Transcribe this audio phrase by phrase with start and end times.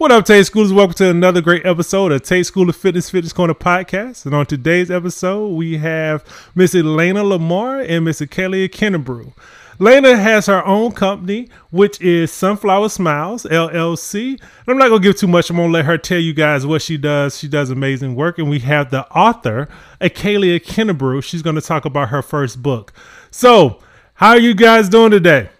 [0.00, 0.72] What up, Tate Schoolers?
[0.72, 4.24] Welcome to another great episode of Tate School of Fitness Fitness Corner podcast.
[4.24, 9.34] And on today's episode, we have Miss Elaina Lamar and Miss Kelly Kennebrew.
[9.78, 14.40] Lena has her own company, which is Sunflower Smiles LLC.
[14.40, 15.50] And I'm not gonna give too much.
[15.50, 17.38] I'm gonna let her tell you guys what she does.
[17.38, 19.68] She does amazing work, and we have the author,
[20.00, 21.22] Akayleeya Kennebrew.
[21.22, 22.94] She's gonna talk about her first book.
[23.30, 23.82] So,
[24.14, 25.50] how are you guys doing today?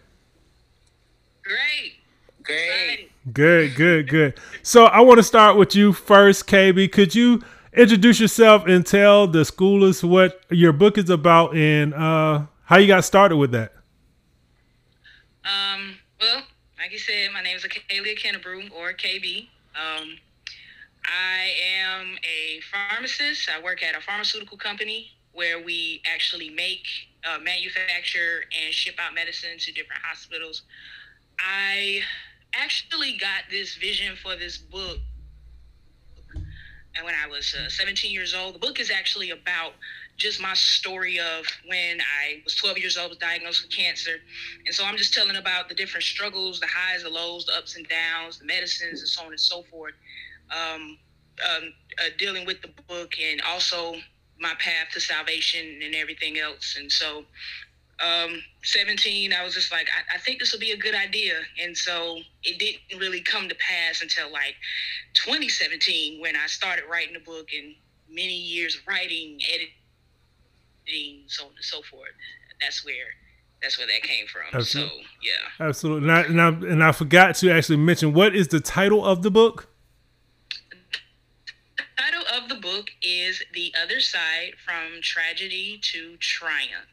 [1.43, 1.97] Great.
[2.43, 2.90] Great.
[3.33, 4.41] Good, good, good.
[4.63, 6.91] So I want to start with you first, KB.
[6.91, 12.47] Could you introduce yourself and tell the schoolers what your book is about and uh,
[12.65, 13.73] how you got started with that?
[15.45, 16.43] Um, well,
[16.79, 19.49] like you said, my name is Akayleeya Kennebrew or KB.
[19.75, 20.17] Um,
[21.05, 23.51] I am a pharmacist.
[23.51, 26.87] I work at a pharmaceutical company where we actually make,
[27.25, 30.63] uh, manufacture, and ship out medicine to different hospitals.
[31.39, 32.03] I
[32.55, 34.99] actually got this vision for this book
[36.97, 38.55] and when I was uh, 17 years old.
[38.55, 39.73] The book is actually about
[40.17, 44.17] just my story of when I was 12 years old, was diagnosed with cancer,
[44.67, 47.77] and so I'm just telling about the different struggles, the highs, the lows, the ups
[47.77, 49.95] and downs, the medicines, and so on and so forth.
[50.51, 50.99] Um,
[51.43, 53.95] um, uh, dealing with the book and also
[54.39, 57.25] my path to salvation and everything else, and so
[58.01, 61.35] um, 17, I was just like, I, I think this will be a good idea.
[61.63, 64.55] And so it didn't really come to pass until like
[65.15, 67.75] 2017 when I started writing the book and
[68.09, 72.11] many years of writing, editing, so on and so forth.
[72.61, 72.95] That's where
[73.63, 74.43] that's where that came from.
[74.55, 75.03] Absolutely.
[75.03, 75.67] So yeah.
[75.67, 76.09] Absolutely.
[76.09, 79.23] And I, and, I, and I forgot to actually mention what is the title of
[79.23, 79.69] the book?
[81.77, 86.89] The title of the book is The Other Side from Tragedy to Triumph.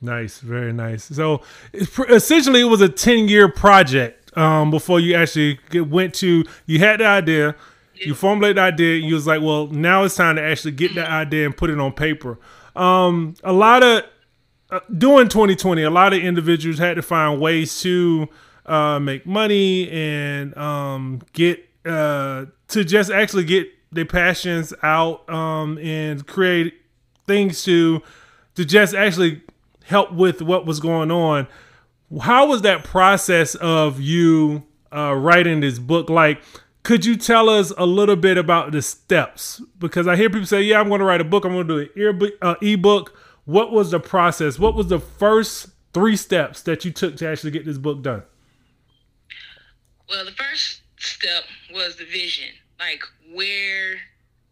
[0.00, 1.04] Nice, very nice.
[1.04, 1.42] So
[1.74, 6.44] essentially, it was a ten year project um, before you actually get, went to.
[6.66, 7.54] You had the idea,
[7.94, 10.94] you formulated the idea, and you was like, well, now it's time to actually get
[10.94, 12.38] that idea and put it on paper.
[12.74, 14.04] Um, a lot of
[14.70, 18.28] uh, during 2020, a lot of individuals had to find ways to
[18.66, 25.76] uh, make money and um, get uh, to just actually get their passions out um,
[25.78, 26.74] and create
[27.26, 28.00] things to
[28.54, 29.42] to just actually
[29.90, 31.48] help with what was going on.
[32.22, 34.64] How was that process of you
[34.94, 36.40] uh, writing this book like?
[36.82, 39.60] Could you tell us a little bit about the steps?
[39.78, 41.44] Because I hear people say, "Yeah, I'm going to write a book.
[41.44, 43.14] I'm going to do an uh, ebook."
[43.44, 44.58] What was the process?
[44.58, 48.22] What was the first three steps that you took to actually get this book done?
[50.08, 52.48] Well, the first step was the vision.
[52.78, 53.02] Like,
[53.34, 53.96] where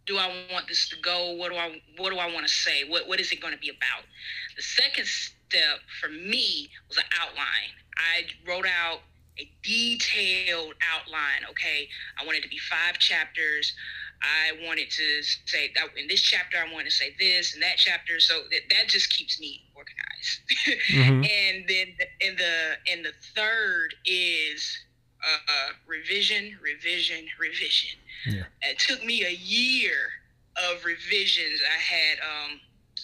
[0.08, 1.32] do I want this to go?
[1.32, 2.84] What do I what do I want to say?
[2.88, 4.04] What what is it going to be about?
[4.56, 7.72] The second step for me was an outline.
[7.96, 9.00] I wrote out
[9.38, 11.44] a detailed outline.
[11.50, 11.88] Okay,
[12.20, 13.72] I wanted to be five chapters.
[14.20, 17.76] I wanted to say that in this chapter I want to say this and that
[17.76, 18.18] chapter.
[18.18, 20.40] So that, that just keeps me organized.
[20.90, 21.30] Mhm.
[21.30, 21.86] and then
[22.20, 24.76] in the in the third is
[25.24, 27.98] uh, revision, revision, revision.
[28.26, 28.44] Yeah.
[28.62, 29.94] It took me a year
[30.70, 31.60] of revisions.
[31.64, 32.60] I had um,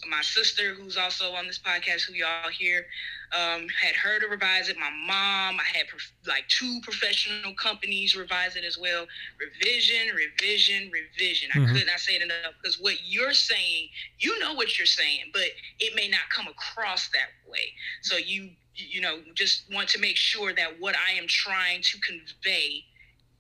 [0.09, 2.87] my sister, who's also on this podcast, who y'all hear,
[3.33, 4.79] um, had her to revise it.
[4.79, 9.07] My mom, I had prof- like two professional companies revise it as well.
[9.41, 11.51] Revision, revision, revision.
[11.55, 11.73] I Mhm.
[11.75, 15.47] could not say it enough because what you're saying, you know what you're saying, but
[15.79, 17.73] it may not come across that way.
[18.03, 21.99] So you, you know, just want to make sure that what I am trying to
[22.01, 22.85] convey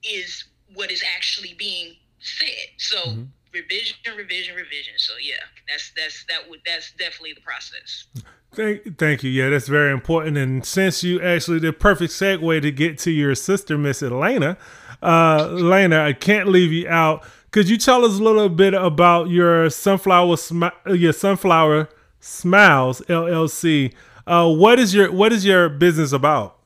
[0.02, 2.68] is what is actually being said.
[2.78, 3.28] So Mhm.
[3.52, 4.94] revision, revision, revision.
[4.98, 5.34] So yeah,
[5.68, 8.06] that's that's that would that's definitely the process.
[8.54, 9.30] Thank, thank you.
[9.30, 10.36] Yeah, that's very important.
[10.38, 14.56] And since you actually the perfect segue to get to your sister, Miss Elaina,
[15.02, 17.26] uh, Elaina, I can't leave you out.
[17.50, 21.88] Could you tell us a little bit about your sunflower, smi- your sunflower
[22.20, 23.92] smiles LLC?
[24.26, 26.58] Uh, what is your what is your business about?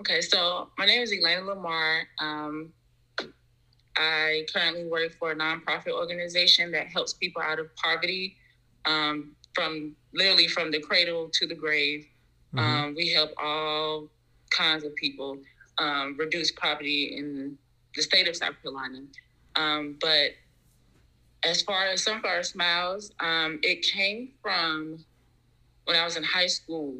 [0.00, 2.02] Okay, so my name is Elaina Lamar.
[2.18, 2.72] Um,
[3.96, 8.36] I currently work for a nonprofit organization that helps people out of poverty
[8.84, 12.06] um, from literally from the cradle to the grave.
[12.54, 12.60] Mhm.
[12.60, 14.08] Um, we help all
[14.50, 15.38] kinds of people
[15.78, 17.58] um, reduce poverty in
[17.94, 19.02] the state of South Carolina.
[19.56, 20.32] Um, but
[21.44, 25.04] as far as Sunflower Smiles, um, it came from
[25.84, 26.94] when I was in high school.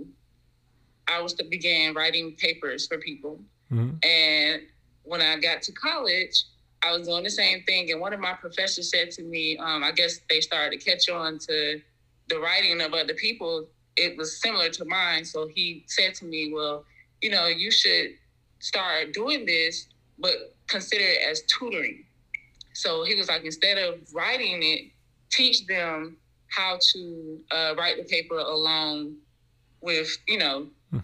[1.08, 3.40] I was to began writing papers for people.
[3.70, 4.04] Mhm.
[4.04, 4.62] And
[5.02, 6.44] when I got to college,
[6.82, 7.90] I was doing the same thing.
[7.90, 11.08] And one of my professors said to me, um, I guess they started to catch
[11.08, 11.80] on to
[12.28, 13.68] the writing of other people.
[13.96, 15.24] It was similar to mine.
[15.24, 16.84] So he said to me, Well,
[17.20, 18.16] you know, you should
[18.60, 19.88] start doing this
[20.18, 22.04] but consider it as tutoring.
[22.74, 24.90] So he was like, instead of writing it,
[25.30, 26.16] teach them
[26.54, 29.16] how to uh, write the paper along
[29.80, 30.98] with, you know, hmm.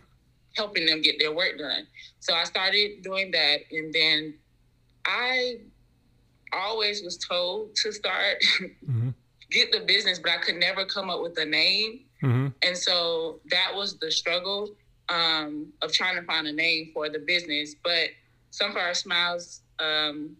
[0.57, 1.87] helping them get their work done.
[2.21, 3.61] So I started doing that.
[3.73, 4.35] And then
[5.05, 5.59] I
[6.53, 9.11] always was told to start mm-hmm.
[9.51, 12.01] get the business, but I could never come up with a name.
[12.23, 12.49] Mm-hmm.
[12.63, 14.71] And so that was the struggle
[15.09, 17.75] um, of trying to find a name for the business.
[17.83, 18.11] But
[18.51, 20.37] Sunflower Smiles, um,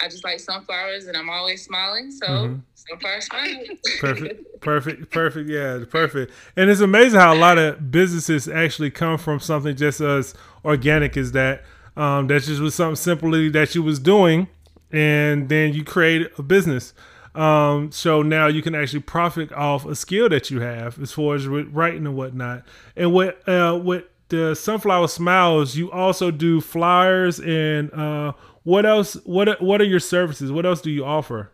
[0.00, 2.10] I just like sunflowers and I'm always smiling.
[2.10, 2.58] So mm-hmm.
[2.74, 3.68] sunflower smiles.
[4.00, 5.48] perfect, perfect, perfect.
[5.48, 6.32] Yeah, perfect.
[6.56, 10.34] And it's amazing how a lot of businesses actually come from something just as
[10.64, 11.64] organic as that.
[11.96, 14.48] Um, that just was something simply that you was doing,
[14.92, 16.92] and then you create a business.
[17.34, 21.34] Um, so now you can actually profit off a skill that you have as far
[21.34, 22.64] as writing and whatnot.
[22.96, 28.32] And what uh, with the Sunflower Smiles, you also do flyers and uh,
[28.66, 29.14] what else?
[29.24, 30.50] What what are your services?
[30.50, 31.52] What else do you offer?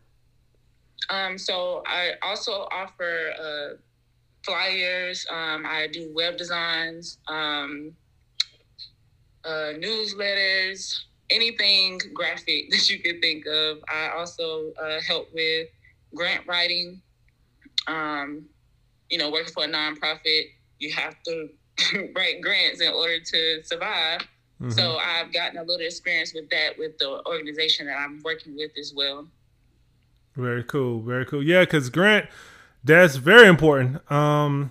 [1.11, 3.77] Um, so I also offer uh,
[4.43, 5.27] flyers.
[5.31, 7.93] Um, I do web designs, um,
[9.45, 13.85] uh, newsletters, anything graphic that you could think of.
[13.93, 15.69] I also uh, help with
[16.15, 17.03] grant writing.
[17.89, 18.47] Um,
[19.11, 20.45] you know, working for a nonprofit,
[20.79, 21.51] you have to
[22.17, 24.27] write grants in order to survive.
[24.63, 24.71] Mm-hmm.
[24.71, 28.71] So I've gotten a little experience with that with the organization that I'm working with
[28.79, 29.27] as well.
[30.37, 31.43] Very cool, very cool.
[31.43, 32.29] Yeah, because grant
[32.85, 34.11] that's very important.
[34.11, 34.71] Um,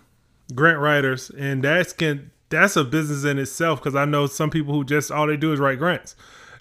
[0.55, 3.79] grant writers, and that's can that's a business in itself.
[3.79, 6.15] Because I know some people who just all they do is write grants.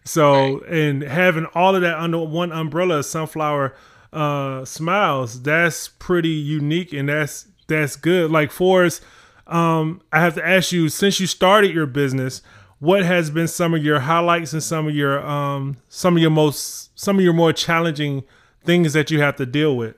[0.05, 0.73] So, right.
[0.73, 3.77] and having all of that under one umbrella, sunflower
[4.13, 8.31] uh, smiles, that's pretty unique, and that's that's good.
[8.31, 9.03] Like Forrest,
[9.47, 12.43] um, I have to ask you, since you started your business,
[12.81, 16.31] what has been some of your highlights and some of your um, some of your
[16.31, 18.25] most some of your more challenging
[18.65, 19.95] things that you have to deal with?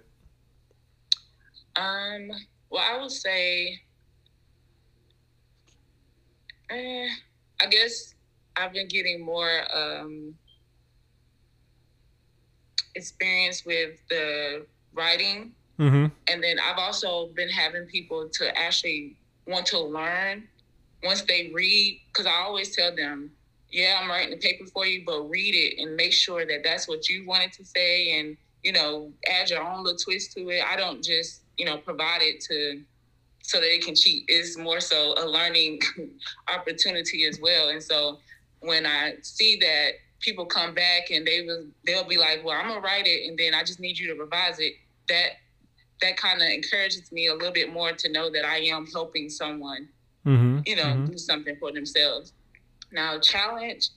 [1.76, 2.30] Um.
[2.70, 3.80] Well, I would say,
[6.70, 7.08] eh,
[7.60, 8.14] I guess
[8.56, 10.34] I've been getting more um,
[12.94, 15.52] experience with the writing.
[15.78, 16.06] Mm-hmm.
[16.28, 20.48] And then I've also been having people to actually want to learn
[21.02, 23.30] once they read, because I always tell them,
[23.70, 26.86] yeah, I'm writing the paper for you, but read it and make sure that that's
[26.86, 30.62] what you wanted to say and, you know, add your own little twist to it.
[30.64, 32.82] I don't just, you know, provide it to
[33.42, 34.24] so that it can cheat.
[34.28, 35.80] It's more so a learning
[36.54, 37.70] opportunity as well.
[37.70, 38.18] And so
[38.60, 42.68] when I see that people come back and they will they'll be like, well, I'm
[42.68, 44.74] gonna write it and then I just need you to revise it.
[45.08, 45.32] That
[46.00, 49.28] that kind of encourages me a little bit more to know that I am helping
[49.28, 49.88] someone,
[50.26, 50.60] mm-hmm.
[50.66, 51.06] you know, mm-hmm.
[51.06, 52.32] do something for themselves.
[52.92, 53.88] Now, challenge,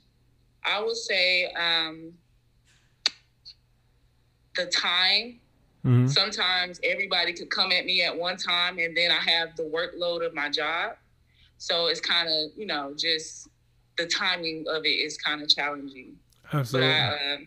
[0.63, 2.13] I would say um,
[4.56, 5.39] the time.
[5.86, 6.07] Mm-hmm.
[6.07, 10.25] Sometimes everybody could come at me at one time, and then I have the workload
[10.25, 10.94] of my job.
[11.57, 13.50] So it's kind of, you know, just
[13.98, 16.16] the timing of it is kind of challenging.
[16.51, 16.89] Absolutely.
[16.89, 17.38] But I, uh,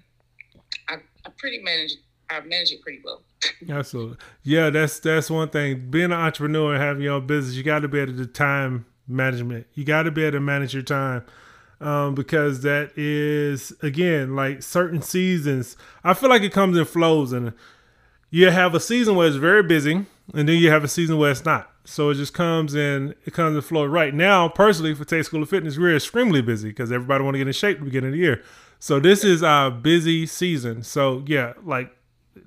[0.88, 0.94] I,
[1.26, 1.94] I pretty manage.
[2.30, 3.22] I manage it pretty well.
[3.68, 4.16] Absolutely.
[4.42, 5.90] Yeah, that's that's one thing.
[5.90, 8.86] Being an entrepreneur and having your own business, you got to be able to time
[9.06, 9.66] management.
[9.74, 11.24] You got to be able to manage your time.
[11.80, 15.76] Um, because that is again like certain seasons.
[16.02, 17.52] I feel like it comes in flows, and
[18.30, 19.92] you have a season where it's very busy,
[20.34, 21.70] and then you have a season where it's not.
[21.84, 23.84] So it just comes in, it comes in flow.
[23.84, 27.38] Right now, personally, for Tate School of Fitness, we're extremely busy because everybody want to
[27.38, 28.42] get in shape at the beginning of the year.
[28.80, 30.82] So this is our busy season.
[30.82, 31.96] So yeah, like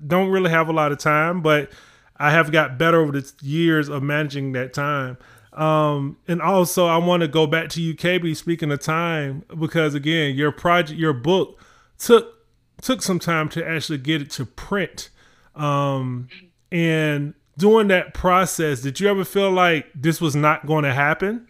[0.06, 1.70] don't really have a lot of time, but
[2.16, 5.18] I have got better over the years of managing that time.
[5.52, 9.94] Um, and also I want to go back to you, KB, speaking of time, because
[9.94, 11.60] again, your project, your book
[11.98, 12.38] took
[12.80, 15.10] took some time to actually get it to print.
[15.54, 16.28] Um,
[16.72, 21.48] and during that process, did you ever feel like this was not going to happen?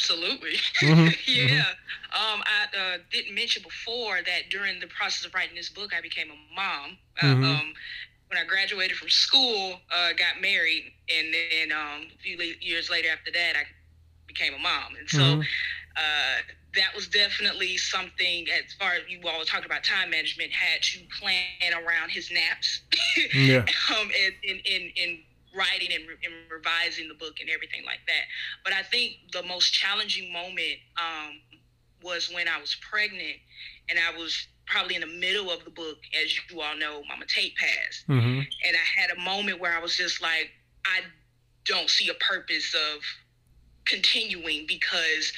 [0.00, 0.56] Absolutely.
[0.80, 1.08] Mm-hmm.
[1.26, 1.46] yeah.
[1.46, 2.32] Mm-hmm.
[2.32, 6.00] Um, I uh, didn't mention before that during the process of writing this book, I
[6.00, 6.96] became a mom.
[7.20, 7.44] Uh, mm-hmm.
[7.44, 7.74] Uh, um,
[8.28, 13.08] when I graduated from school, uh, got married, and then um, a few years later
[13.12, 13.64] after that, I
[14.26, 14.96] became a mom.
[14.98, 15.40] And so mm-hmm.
[15.40, 20.82] uh, that was definitely something as far as you all talked about time management had
[20.82, 22.82] to plan around his naps
[23.34, 23.64] yeah.
[23.90, 24.08] um
[24.44, 25.18] in in in
[25.54, 28.24] writing and, re- and, revising the book and everything like that
[28.64, 31.40] but i think the most challenging moment um
[32.02, 33.36] was when i was pregnant
[33.88, 37.24] and i was probably in the middle of the book as you all know mama
[37.26, 38.38] tate passed mm-hmm.
[38.38, 40.50] and i had a moment where i was just like
[40.86, 41.00] i
[41.64, 43.02] don't see a purpose of
[43.84, 45.32] continuing because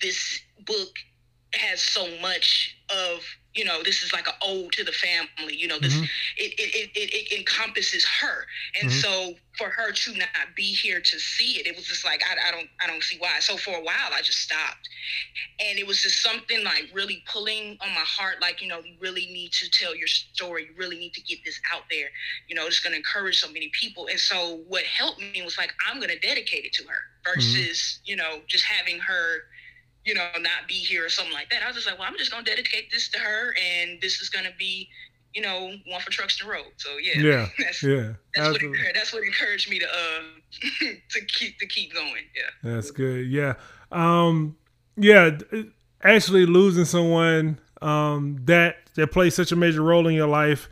[0.00, 0.96] this book
[1.54, 3.22] has so much of
[3.56, 6.04] you know this is like an ode to the family you know this mm-hmm.
[6.36, 8.44] it, it, it, it, encompasses her
[8.80, 9.00] and mm-hmm.
[9.00, 12.48] so for her to not be here to see it it was just like I,
[12.48, 14.88] I don't i don't see why so for a while i just stopped
[15.66, 18.94] and it was just something like really pulling on my heart like you know you
[19.00, 22.08] really need to tell your story you really need to get this out there
[22.48, 25.56] you know it's going to encourage so many people and so what helped me was
[25.56, 27.40] like i'm going to dedicate it to her mm-hmm.
[27.40, 28.10] versus mm-hmm.
[28.10, 29.44] you know just having her
[30.06, 31.62] you know, not be here or something like that.
[31.62, 34.30] I was just like, well, I'm just gonna dedicate this to her, and this is
[34.30, 34.88] gonna be,
[35.34, 36.72] you know, one for Truxton Road.
[36.76, 38.12] So yeah, yeah, that's, yeah.
[38.34, 40.22] That's what, that's what encouraged me to uh
[41.10, 42.22] to keep to keep going.
[42.34, 43.26] Yeah, that's good.
[43.26, 43.54] Yeah,
[43.90, 44.56] um,
[44.96, 45.36] yeah.
[46.02, 50.68] Actually, losing someone um that that plays such a major role in your life,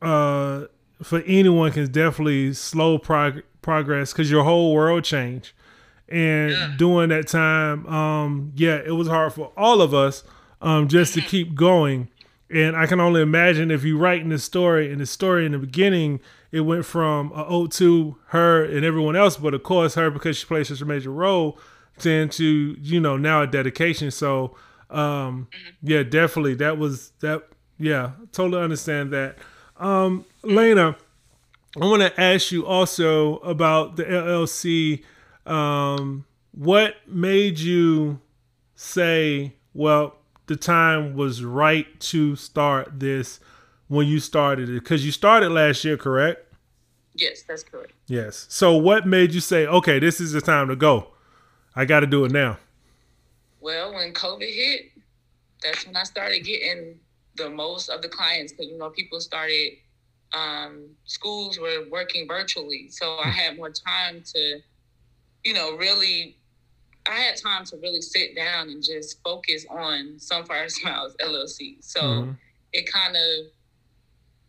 [0.00, 0.64] uh,
[1.02, 5.52] for anyone can definitely slow prog- progress because your whole world changed
[6.08, 6.74] and yeah.
[6.76, 10.24] during that time, um, yeah, it was hard for all of us
[10.60, 11.28] um, just to mm-hmm.
[11.28, 12.08] keep going.
[12.50, 15.52] And I can only imagine if you write in the story, in the story in
[15.52, 19.94] the beginning, it went from a ode to her and everyone else, but of course
[19.94, 21.58] her because she plays such a major role,
[22.00, 24.10] then to you know now a dedication.
[24.10, 24.54] So
[24.90, 25.90] um, mm-hmm.
[25.90, 27.48] yeah, definitely that was that.
[27.78, 29.38] Yeah, totally understand that.
[29.78, 30.96] Um, Lena,
[31.80, 35.02] I want to ask you also about the LLC
[35.46, 38.20] um, what made you
[38.74, 43.40] say, well, the time was right to start this
[43.88, 44.74] when you started it?
[44.74, 46.52] Because you started last year, correct?
[47.14, 47.92] Yes, that's correct.
[48.06, 48.46] Yes.
[48.48, 51.08] So, what made you say, okay, this is the time to go?
[51.76, 52.58] I got to do it now.
[53.60, 54.92] Well, when COVID hit,
[55.62, 56.98] that's when I started getting
[57.36, 59.72] the most of the clients because you know people started
[60.34, 64.60] um, schools were working virtually, so I had more time to
[65.44, 66.36] you know, really,
[67.06, 71.76] I had time to really sit down and just focus on Sunfire Smiles LLC.
[71.80, 72.30] So mm-hmm.
[72.72, 73.46] it kind of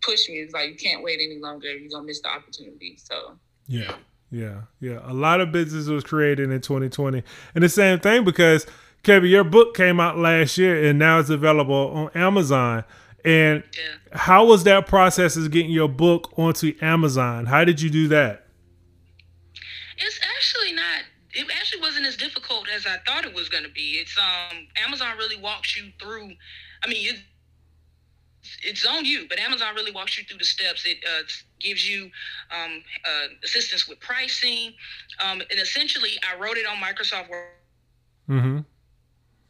[0.01, 0.35] pushed me.
[0.35, 1.71] It's like you can't wait any longer.
[1.75, 2.97] You're gonna miss the opportunity.
[2.97, 3.95] So yeah,
[4.31, 4.99] yeah, yeah.
[5.03, 7.23] A lot of business was created in 2020,
[7.55, 8.65] and the same thing because
[9.03, 12.83] KB, your book came out last year, and now it's available on Amazon.
[13.25, 14.17] And yeah.
[14.17, 17.45] how was that process of getting your book onto Amazon?
[17.45, 18.42] How did you do that?
[19.97, 21.03] It's actually not.
[21.31, 23.97] It actually wasn't as difficult as I thought it was going to be.
[24.01, 26.31] It's um Amazon really walks you through.
[26.83, 27.19] I mean, it,
[28.61, 30.85] it's on you, but Amazon really walks you through the steps.
[30.85, 31.23] It uh,
[31.59, 32.11] gives you
[32.51, 34.73] um, uh, assistance with pricing,
[35.23, 37.47] um, and essentially, I wrote it on Microsoft Word.
[38.29, 38.59] Mm-hmm.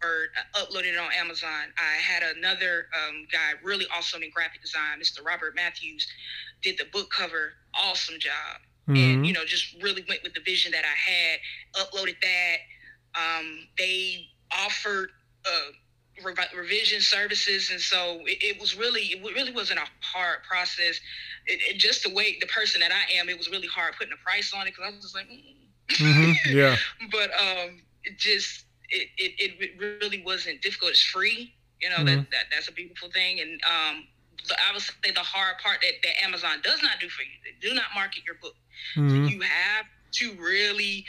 [0.04, 1.74] Word, I uploaded it on Amazon.
[1.78, 5.26] I had another um, guy, really awesome in graphic design, Mr.
[5.26, 6.08] Robert Matthews,
[6.62, 7.54] did the book cover.
[7.74, 8.96] Awesome job mm-hmm.
[8.96, 11.40] and you know just really went with the vision that I had.
[11.86, 12.58] Uploaded that.
[13.16, 15.12] Um, they offered
[15.46, 16.26] uh,
[16.56, 21.00] revision services, and so it, it, was really it really wasn't a hard process.
[21.46, 24.14] It, it, just the way the person that I am, it was really hard putting
[24.14, 25.44] a price on it because I was just like, mm.
[25.90, 26.58] mm-hmm.
[26.58, 26.76] yeah.
[27.12, 30.92] but um, it just it, it it really wasn't difficult.
[30.92, 31.54] It's free.
[31.82, 32.06] You know mm-hmm.
[32.06, 34.08] that, that that's a beautiful thing, and um,
[34.52, 37.30] I would say the hard part that, that Amazon does not do for you.
[37.44, 38.56] They do not market your book.
[38.96, 39.10] Mm-hmm.
[39.10, 41.06] So you have to really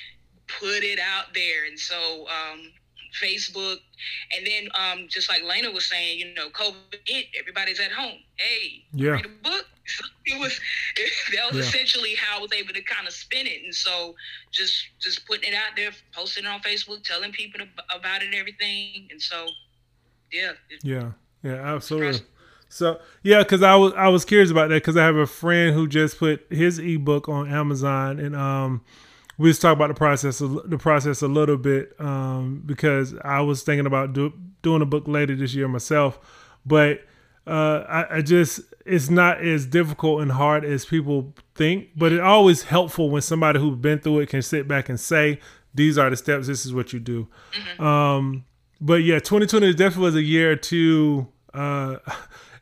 [0.46, 1.64] put it out there.
[1.66, 2.72] And so um,
[3.20, 3.78] Facebook,
[4.36, 8.18] and then um, just like Lena was saying, you know, COVID hit, everybody's at home.
[8.36, 9.10] Hey, yeah.
[9.10, 9.66] read a book.
[9.86, 10.58] So it was
[10.96, 11.68] it, that was yeah.
[11.68, 13.64] essentially how I was able to kind of spin it.
[13.64, 14.14] And so
[14.50, 17.60] just just putting it out there, posting it on Facebook, telling people
[17.94, 19.08] about it and everything.
[19.10, 19.46] And so
[20.32, 20.52] yeah.
[20.82, 21.10] Yeah.
[21.42, 22.20] Yeah, absolutely.
[22.74, 25.72] So yeah, because I was I was curious about that because I have a friend
[25.72, 28.82] who just put his ebook on Amazon, and um,
[29.38, 33.62] we just talked about the process the process a little bit um, because I was
[33.62, 36.18] thinking about do, doing a book later this year myself,
[36.66, 37.02] but
[37.46, 42.22] uh, I, I just it's not as difficult and hard as people think, but it's
[42.22, 45.38] always helpful when somebody who's been through it can sit back and say,
[45.72, 46.48] "These are the steps.
[46.48, 47.84] This is what you do." Mm-hmm.
[47.84, 48.44] Um,
[48.80, 51.28] but yeah, 2020 definitely was a year to.
[51.52, 51.98] Uh,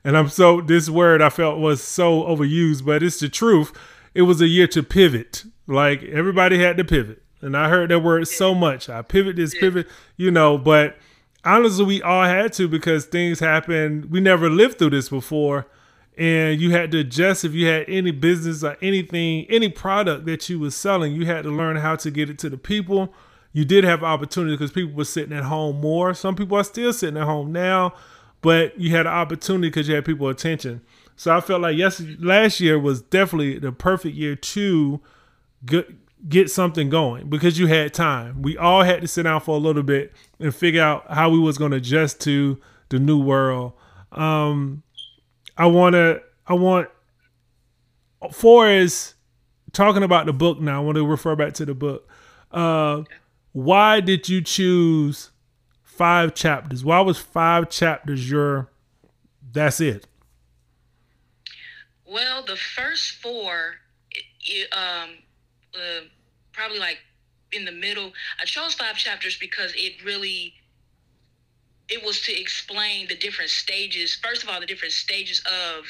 [0.04, 3.73] and I'm so this word I felt was so overused, but it's the truth.
[4.14, 5.44] It was a year to pivot.
[5.66, 7.23] Like everybody had to pivot.
[7.40, 8.88] And I heard that word so much.
[8.88, 10.97] I pivot this, pivot, you know, but
[11.44, 14.06] honestly, we all had to because things happened.
[14.06, 15.66] We never lived through this before.
[16.16, 20.49] And you had to adjust if you had any business or anything, any product that
[20.49, 23.12] you was selling, you had to learn how to get it to the people.
[23.52, 26.14] You did have opportunity because people were sitting at home more.
[26.14, 27.94] Some people are still sitting at home now
[28.43, 30.83] but you had an opportunity because you had people attention.
[31.17, 35.01] So I felt like yes, last year was definitely the perfect year to
[35.65, 35.89] get,
[36.29, 38.43] get something going because you had time.
[38.43, 41.39] We all had to sit down for a little bit and figure out how we
[41.39, 43.73] was going to adjust to the new world.
[44.11, 44.83] Um,
[45.57, 46.89] I want to, I want,
[48.33, 49.15] for is
[49.73, 52.09] talking about the book now, I want to refer back to the book.
[52.51, 53.03] Uh,
[53.53, 55.31] why did you choose
[55.97, 56.85] five chapters?
[56.85, 58.71] Why was five chapters your,
[59.53, 60.07] that's it?
[62.07, 63.77] Well, the first four,
[64.73, 65.11] um,
[65.75, 66.05] uh,
[66.53, 66.99] probably like
[67.53, 68.13] in the middle.
[68.41, 70.55] I chose five chapters because it really
[71.89, 74.19] it was to explain the different stages.
[74.23, 75.85] First of all, the different stages of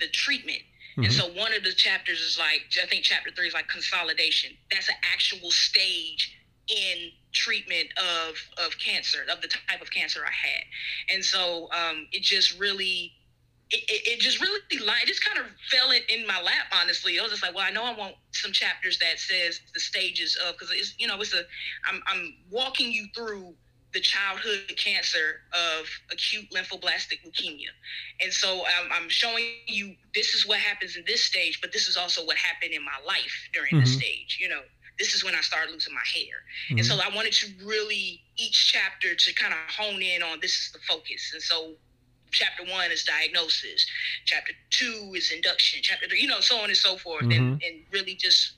[0.00, 0.62] the treatment.
[0.92, 1.04] Mm-hmm.
[1.04, 4.50] And so one of the chapters is like I think chapter three is like consolidation.
[4.70, 6.36] That's an actual stage
[6.70, 10.64] in treatment of of cancer, of the type of cancer I had.
[11.14, 13.12] And so um, it just really
[13.70, 17.22] it, it, just really like just kind of fell in, in my lap honestly i
[17.22, 20.54] was just like well i know i want some chapters that says the stages of
[20.54, 21.42] because it's you know it's a
[21.88, 23.54] I'm, I'm walking you through
[23.92, 27.70] the childhood cancer of acute lymphoblastic leukemia
[28.20, 31.86] and so I'm, I'm showing you this is what happens in this stage but this
[31.86, 33.80] is also what happened in my life during mm-hmm.
[33.80, 34.62] this stage you know
[35.00, 36.44] this is when I started losing my hair.
[36.68, 36.78] Mm-hmm.
[36.78, 40.52] And so I wanted to really each chapter to kind of hone in on this
[40.52, 41.32] is the focus.
[41.32, 41.72] And so
[42.30, 43.86] chapter one is diagnosis,
[44.26, 47.32] chapter two is induction, chapter three, you know, so on and so forth, mm-hmm.
[47.32, 48.52] and, and really just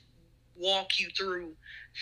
[0.55, 1.53] walk you through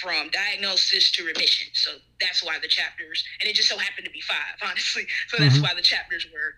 [0.01, 1.67] from diagnosis to remission.
[1.73, 5.05] So that's why the chapters, and it just so happened to be five, honestly.
[5.27, 5.63] So that's mm-hmm.
[5.63, 6.55] why the chapters were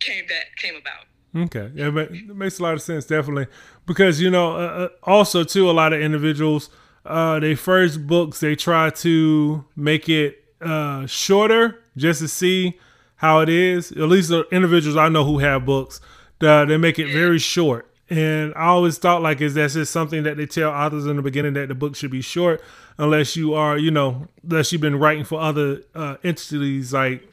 [0.00, 1.06] came that came about.
[1.34, 3.46] Okay, yeah, but it makes a lot of sense, definitely,
[3.86, 6.68] because you know, uh, uh also too, a lot of individuals,
[7.04, 12.78] uh, they first books they try to make it uh shorter just to see
[13.16, 13.92] how it is.
[13.92, 16.00] At least the individuals I know who have books,
[16.40, 17.88] uh, they make it very short.
[18.10, 21.22] And I always thought like is that's just something that they tell authors in the
[21.22, 22.62] beginning that the book should be short,
[22.98, 27.26] unless you are, you know, unless you've been writing for other uh, entities like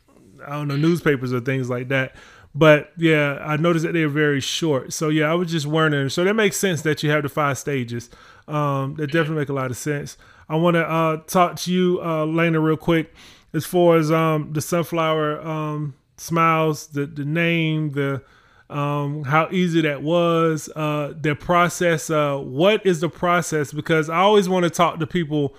[0.45, 2.15] I don't know newspapers or things like that.
[2.55, 4.91] But yeah, I noticed that they're very short.
[4.93, 6.09] So yeah, I was just wondering.
[6.09, 8.09] So that makes sense that you have the five stages.
[8.47, 10.17] Um, that definitely make a lot of sense.
[10.49, 13.13] I want to uh, talk to you, uh, Lena, real quick
[13.53, 18.23] as far as um, the sunflower um, smiles, the the name, the
[18.69, 22.09] um, how easy that was, uh, the process.
[22.09, 23.73] Uh, what is the process?
[23.73, 25.55] Because I always want to talk to people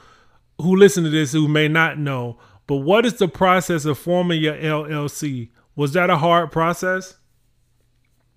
[0.61, 2.39] who listen to this who may not know.
[2.67, 5.49] But what is the process of forming your LLC?
[5.77, 7.17] Was that a hard process?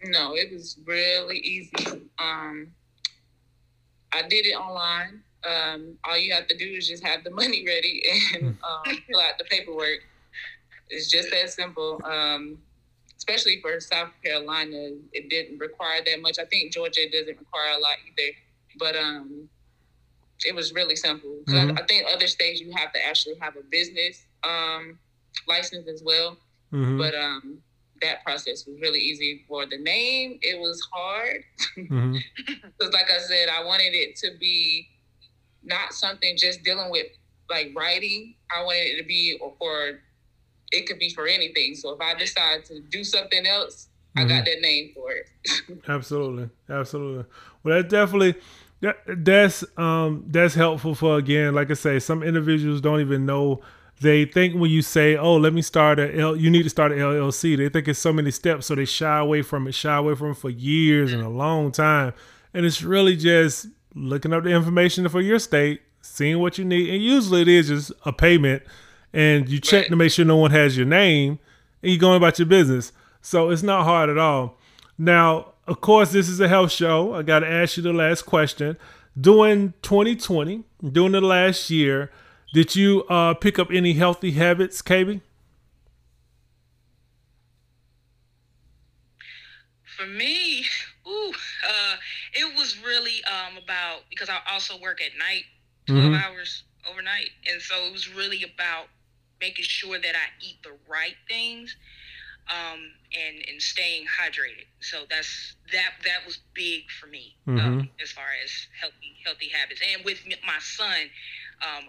[0.04, 2.02] No, it was really easy.
[2.20, 2.72] Um,
[4.12, 5.24] I did it online.
[5.46, 8.90] Um, all you have to do is just have the money ready and hmm.
[8.92, 10.00] um, fill out the paperwork.
[10.90, 12.02] It's just that simple.
[12.06, 12.60] Um,
[13.18, 16.40] especially for South Carolina, it didn't require that much.
[16.40, 18.32] I think Georgia doesn't require a lot either,
[18.78, 19.48] but um,
[20.46, 21.40] it was really simple.
[21.48, 21.78] Mm-hmm.
[21.78, 25.00] I, I, think other states you have to actually have a business um,
[25.48, 26.38] license as well,
[26.74, 26.98] mm-hmm.
[26.98, 27.60] but um,
[28.02, 29.46] that process was really easy.
[29.48, 31.44] For the name, it was hard
[31.76, 32.58] because, mm-hmm.
[32.92, 34.90] like I said, I wanted it to be
[35.64, 37.08] not something just dealing with
[37.50, 38.36] like writing.
[38.56, 40.00] I wanted it to be or for
[40.72, 41.76] it could be for anything.
[41.76, 44.20] So if I decide to do something else, mm-hmm.
[44.20, 44.46] I got mm-hmm.
[44.46, 45.30] that name for it.
[45.88, 47.26] absolutely, absolutely.
[47.64, 48.36] Well, that definitely
[48.82, 51.56] that that's um that's helpful for again.
[51.56, 53.62] Like I say, some individuals don't even know.
[54.02, 56.92] They think when you say, "Oh, let me start a L," you need to start
[56.92, 57.56] an LLC.
[57.56, 60.32] They think it's so many steps, so they shy away from it, shy away from
[60.32, 62.14] it for years and a long time.
[62.54, 66.90] And it's really just looking up the information for your state, seeing what you need,
[66.94, 68.64] and usually it is just a payment,
[69.14, 69.90] and you check right.
[69.90, 71.40] to make sure no one has your name,
[71.82, 72.92] and you're going about your business.
[73.22, 74.58] So it's not hard at all.
[74.98, 77.14] Now, of course, this is a health show.
[77.14, 78.78] I got to ask you the last question.
[79.20, 82.12] During 2020, during the last year,
[82.54, 85.22] did you uh, pick up any healthy habits, KB?
[89.98, 90.66] For me,
[91.08, 91.32] ooh,
[91.68, 91.96] uh,
[92.34, 95.44] it was really um, about because I also work at night,
[95.88, 96.16] 12 mm-hmm.
[96.16, 98.86] hours overnight, and so it was really about
[99.42, 101.76] making sure that I eat the right things
[102.50, 102.80] um,
[103.18, 104.68] and and staying hydrated.
[104.80, 107.60] So that's that that was big for me mm-hmm.
[107.60, 109.82] um, as far as healthy healthy habits.
[109.82, 111.10] And with my son,
[111.62, 111.86] um,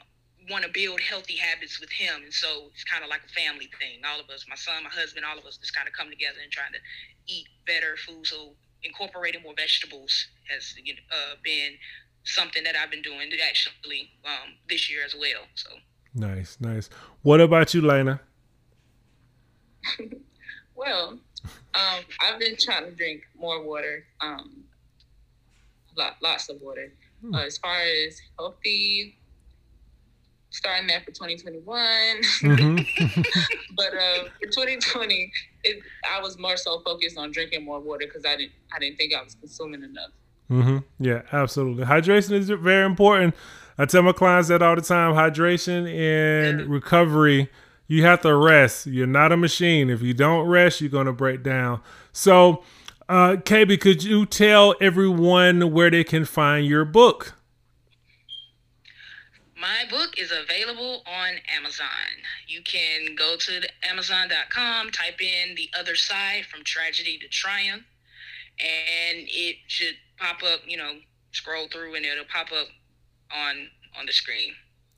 [0.51, 3.71] want to build healthy habits with him, and so it's kind of like a family
[3.79, 4.01] thing.
[4.05, 6.39] All of us, my son, my husband, all of us, just kind of come together
[6.43, 6.79] and trying to
[7.27, 8.27] eat better food.
[8.27, 8.53] So
[8.83, 10.75] incorporating more vegetables has
[11.11, 11.73] uh, been
[12.25, 15.43] something that I've been doing actually um, this year as well.
[15.55, 15.71] So
[16.15, 16.91] nice, nice.
[17.23, 18.21] What about you, Lena?
[20.75, 21.19] well,
[21.75, 24.65] um, I've been trying to drink more water, um,
[25.97, 26.93] lot, lots of water.
[27.21, 27.35] Hmm.
[27.35, 29.17] Uh, as far as healthy
[30.55, 31.63] starting that for 2021.
[32.43, 33.23] Mm-hmm.
[33.77, 35.33] but uh, for 2020,
[35.65, 38.97] it, I was more so focused on drinking more water because I didn't I didn't
[38.97, 40.11] think I was consuming enough.
[40.51, 41.05] Mm-hmm.
[41.05, 41.85] Yeah, absolutely.
[41.85, 43.35] Hydration is very important.
[43.77, 45.15] I tell my clients that all the time.
[45.15, 46.67] Hydration and yeah.
[46.69, 47.51] recovery.
[47.87, 48.87] You have to rest.
[48.87, 49.91] You're not a machine.
[49.91, 51.81] If you don't rest, you're going to break down.
[52.13, 52.63] So,
[53.09, 57.35] uh, KB, could you tell everyone where they can find your book?
[59.65, 61.87] My book is available on Amazon.
[62.47, 67.85] You can go to Amazon.com, type in The Other Side from Tragedy to Triumph,
[68.61, 70.99] and it should pop up, you know,
[71.33, 72.67] scroll through and it'll pop up
[73.35, 74.53] on on the screen.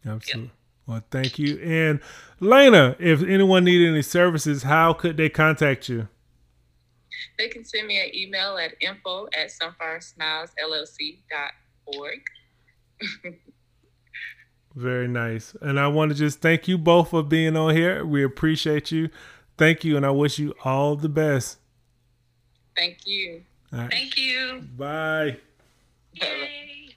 [0.04, 0.42] Absolutely.
[0.42, 0.50] Yep.
[0.88, 1.60] Well, thank you.
[1.60, 2.00] And
[2.40, 6.08] Lena, if anyone needed any services, how could they contact you?
[7.38, 12.20] They can send me an email at info at sunfiresmilesllc.org.
[14.76, 15.56] Very nice.
[15.62, 18.04] And I want to just thank you both for being on here.
[18.04, 19.08] We appreciate you.
[19.56, 19.96] Thank you.
[19.96, 21.56] And I wish you all the best.
[22.76, 23.42] Thank you.
[23.72, 23.90] Right.
[23.90, 24.68] Thank you.
[24.76, 25.38] Bye.
[26.12, 26.90] Yay.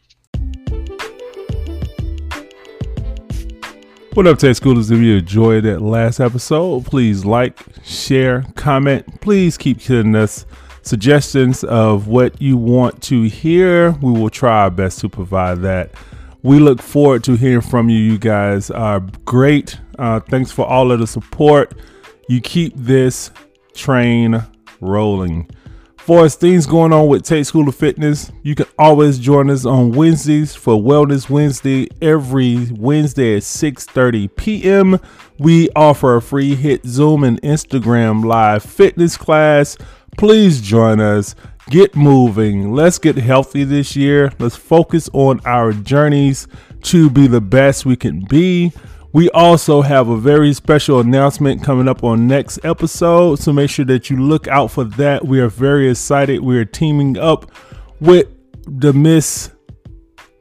[4.13, 4.91] What up, Tate Schoolers?
[4.91, 9.21] If you enjoyed that last episode, please like, share, comment.
[9.21, 10.45] Please keep sending us
[10.81, 13.91] suggestions of what you want to hear.
[14.01, 15.91] We will try our best to provide that
[16.43, 17.97] we look forward to hearing from you.
[17.97, 19.79] You guys are great.
[19.97, 21.73] Uh, thanks for all of the support.
[22.27, 23.31] You keep this
[23.73, 24.45] train
[24.79, 25.49] rolling.
[25.97, 29.63] For us, things going on with Tate School of Fitness, you can always join us
[29.65, 31.87] on Wednesdays for Wellness Wednesday.
[32.01, 34.99] Every Wednesday at 6:30 p.m.,
[35.37, 39.77] we offer a free HIIT Zoom and Instagram live fitness class.
[40.17, 41.35] Please join us
[41.69, 42.73] get moving.
[42.73, 44.31] Let's get healthy this year.
[44.39, 46.47] Let's focus on our journeys
[46.83, 48.73] to be the best we can be.
[49.11, 53.85] We also have a very special announcement coming up on next episode, so make sure
[53.85, 55.25] that you look out for that.
[55.25, 56.41] We are very excited.
[56.41, 57.51] We are teaming up
[57.99, 58.27] with
[58.67, 59.51] the Miss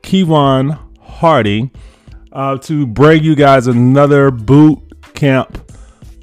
[0.02, 1.70] Kevon Hardy
[2.32, 4.78] uh, to bring you guys another boot
[5.14, 5.67] camp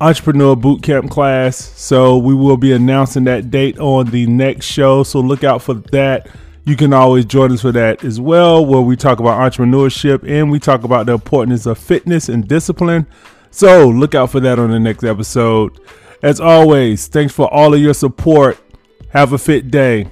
[0.02, 1.58] entrepreneur bootcamp class.
[1.58, 5.04] So we will be announcing that date on the next show.
[5.04, 6.28] So look out for that.
[6.66, 10.50] You can always join us for that as well, where we talk about entrepreneurship and
[10.50, 13.06] we talk about the importance of fitness and discipline.
[13.52, 15.80] So look out for that on the next episode.
[16.24, 18.58] As always, thanks for all of your support.
[19.10, 20.10] Have a fit day.